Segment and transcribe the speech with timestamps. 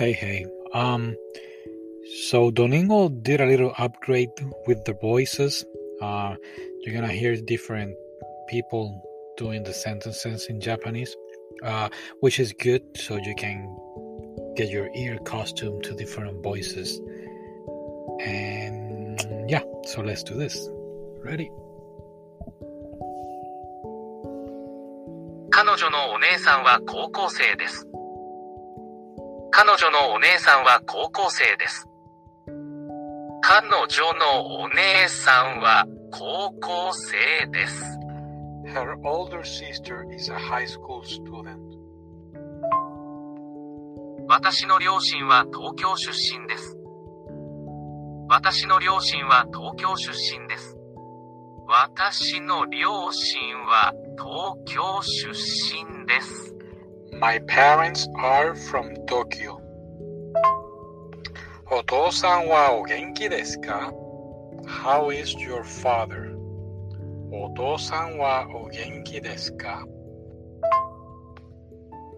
[0.00, 0.46] Hey, hey.
[0.72, 1.16] Um,
[2.28, 4.30] so Domingo did a little upgrade
[4.66, 5.64] with the voices.
[6.00, 6.36] Uh,
[6.80, 7.96] you're gonna hear different
[8.48, 9.02] people
[9.36, 11.16] doing the sentences in Japanese,
[11.62, 11.88] uh,
[12.20, 13.74] which is good, so you can
[14.56, 17.00] get your ear accustomed to different voices.
[18.20, 20.68] And yeah, so let's do this.
[21.22, 21.50] Ready?
[25.56, 27.88] 彼女のお姉さんは高校生です。
[29.63, 31.87] 彼女のお姉さんは高校生です。
[33.43, 37.83] 彼女のお姉さんは高校生です。
[38.73, 41.59] Her older sister is a high school student.
[44.27, 46.75] 私の両親は東京出身です。
[48.29, 50.75] 私の両親は東京出身です。
[51.67, 56.55] 私の両親は東京出身です。
[57.12, 59.58] My parents are from Tokyo.
[61.70, 63.92] お父さんはお元気ですか
[64.66, 66.36] ?How is your father?
[67.32, 69.84] お父さんはお元気ですか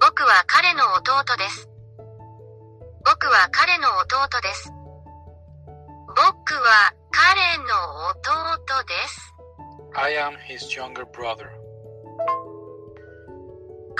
[0.00, 1.68] 僕は彼の弟です。
[3.04, 4.72] 僕は彼の弟です。
[6.08, 7.64] 僕は彼の
[8.10, 9.34] 弟です。
[9.94, 11.59] I am his younger brother.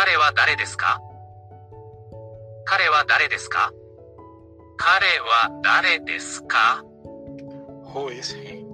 [0.00, 1.00] 彼は誰ですか？
[2.66, 3.72] 彼は誰ですか？
[4.76, 6.84] 彼は誰ですか
[7.92, 8.64] ？Who is he?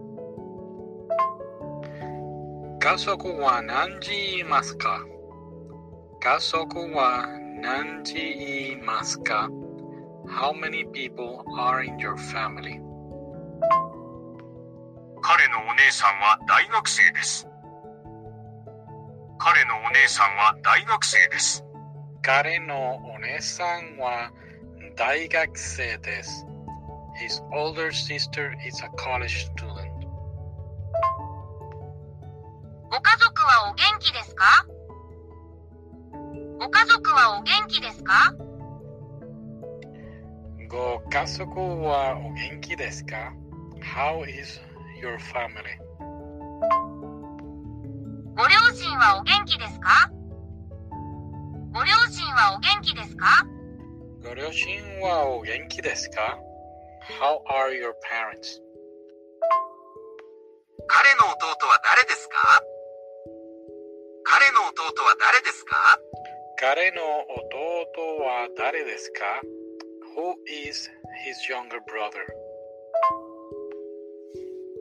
[2.78, 5.00] 家族は何時いますか？
[6.21, 7.26] 家族は
[7.62, 9.49] 何時いますか
[10.26, 12.82] ？How many people are in your family?
[15.22, 17.49] 彼のお姉さんは大学生です。
[19.64, 21.64] 彼のお姉さんは大学生です。
[22.20, 24.30] 彼のお姉さんは
[24.94, 26.44] 大学生です。
[27.19, 29.91] His older sister is a college student.
[32.91, 34.66] ご家族はお元気ですか？
[36.58, 38.34] ご家族はお元気ですか？
[40.69, 43.32] ご家族はお元気ですか
[43.81, 44.60] ?How is
[45.02, 45.81] your family?
[48.75, 50.11] ご両親はお元気ですか？
[51.73, 53.47] ご両親はお元気ですか？
[54.27, 56.37] ご両親はお元気ですか
[57.23, 58.59] ?How are your parents?
[60.91, 62.35] 彼の弟は誰ですか？
[64.25, 65.77] 彼の弟は誰ですか？
[66.59, 66.99] 彼の
[67.31, 69.23] 弟は誰ですか
[70.19, 70.91] ?Who is
[71.23, 72.27] his younger brother?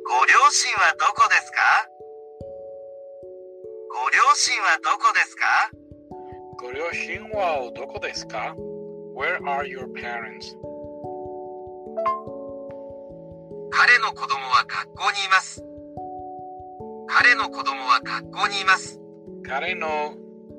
[0.09, 1.92] ご両親はどこですか？
[3.93, 5.45] ご両親はどこですか？
[6.57, 8.55] ご両親はどこですか
[9.15, 10.57] ?Where are your parents?
[13.69, 15.63] 彼の子供は学校にいます。
[17.07, 18.99] 彼の子供は学校にいます。
[19.45, 20.15] 彼の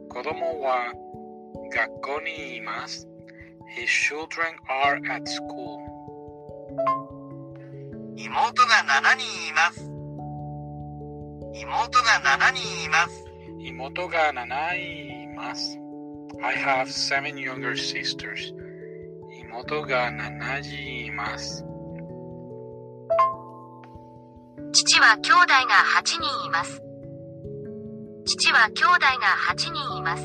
[0.09, 0.93] 子供は
[1.73, 3.09] 学校にいます。
[3.77, 4.55] His children
[4.87, 5.81] are at school.
[8.17, 8.69] 妹が
[9.03, 9.81] 7人います。
[11.61, 13.24] 妹が7人います。
[13.67, 14.45] 妹が7
[14.77, 15.79] 人います。
[16.43, 18.53] I have seven younger sisters.
[19.41, 21.65] 妹が7人います。
[24.71, 26.83] 父は兄弟が8人います。
[28.27, 30.23] 父は兄弟が8人います。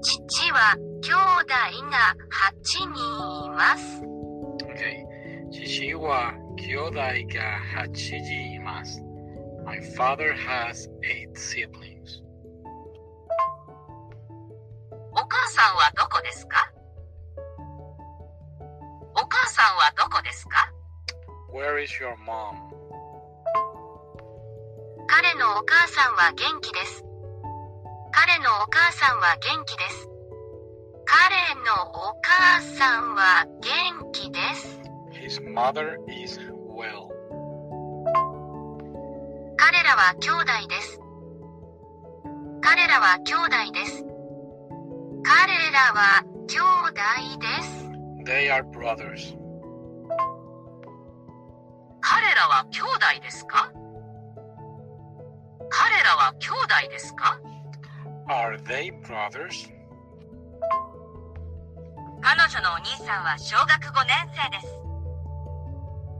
[0.00, 1.54] 父は兄弟
[1.90, 2.16] が
[2.54, 2.62] 8
[2.94, 4.02] 人います。
[4.64, 5.04] Okay.
[5.50, 9.02] 父は兄弟が8人います。
[9.66, 11.89] My father has eight siblings.
[15.40, 16.70] 母さんはどこですか？
[19.14, 20.70] お母さんはどこですか
[21.54, 22.56] ？Where is your mom?
[25.08, 27.02] 彼のお母さんは元気です。
[28.12, 30.08] 彼のお母さんは元気です。
[31.06, 34.78] 彼のお母さんは元気です。
[35.12, 36.38] His mother is
[36.68, 37.08] well.
[39.56, 41.00] 彼らは兄弟です。
[42.60, 44.04] 彼らは兄弟です。
[45.22, 47.86] 彼ららは兄弟です。
[48.24, 49.36] They are brothers.
[52.00, 53.70] 彼らは兄弟ですか？
[55.70, 57.38] 彼らは兄弟ですか
[58.28, 59.70] ？Are they brothers?
[62.22, 64.66] 彼女のお兄さんは小学5年生です。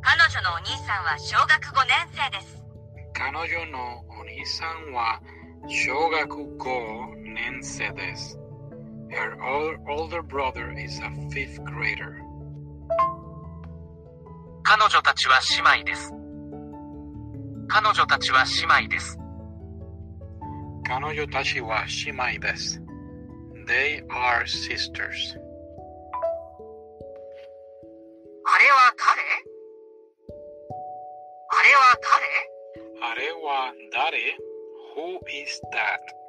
[0.02, 2.62] 彼女のお兄さんは小学5年生です。
[3.12, 5.20] 彼女のお兄さんは
[5.68, 8.38] 小学5年生です。
[9.20, 12.16] Her ol- older brother is a fifth grader.
[14.62, 15.40] 彼女たちは
[15.74, 16.10] 姉妹です。
[17.68, 19.18] 彼女たちは姉妹です。
[20.86, 22.80] 彼女たちは姉妹です。
[23.68, 25.36] They are sisters.
[28.46, 29.20] あれは彼
[31.50, 34.16] あれは彼あれは誰
[34.96, 36.19] ?Who is that?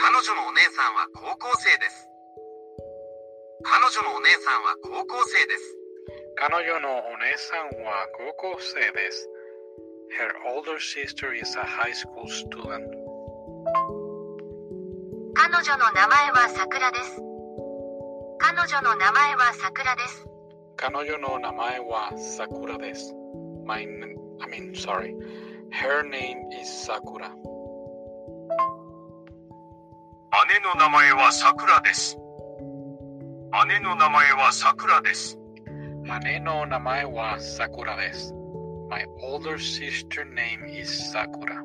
[0.00, 2.08] 彼女のお姉さんは高校生です。
[3.62, 5.76] 彼女のお姉さんは高校生です。
[6.36, 9.28] 彼女のお姉さんは高校生です。
[10.16, 12.88] Her older sister is a high school student.
[15.34, 17.20] 彼女の名前は桜です。
[18.38, 20.26] 彼女の名前は桜です。
[20.76, 23.14] 彼女の名前は桜です。
[23.66, 25.14] My, I mean, sorry.
[25.70, 27.49] Her name is Sakura.
[30.47, 32.17] 姉の名前は桜です。
[33.67, 35.39] 姉の名前は桜です。
[36.23, 38.33] 姉の名前は桜です。
[38.89, 41.63] My older sister name is Sakura.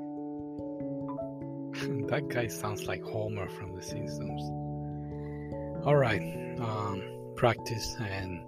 [2.08, 4.42] that guy sounds like Homer from The Simpsons.
[5.84, 6.22] All right,
[6.60, 7.02] um,
[7.36, 8.42] practice and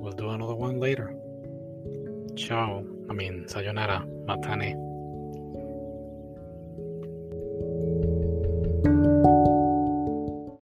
[0.00, 1.14] we'll do another one later.
[2.36, 2.84] Ciao.
[3.08, 4.04] I mean, sayonara.
[4.26, 4.74] Matane.